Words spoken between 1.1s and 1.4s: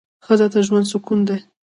دی